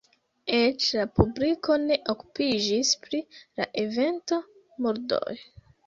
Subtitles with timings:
[0.59, 4.45] Eĉ la publiko ne okupiĝis pri la evento,
[4.85, 5.41] murdoj.